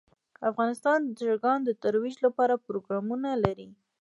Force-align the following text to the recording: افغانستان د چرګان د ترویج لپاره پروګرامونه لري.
افغانستان 0.49 0.97
د 1.03 1.09
چرګان 1.19 1.59
د 1.65 1.69
ترویج 1.83 2.15
لپاره 2.25 2.61
پروګرامونه 2.65 3.29
لري. 3.43 3.69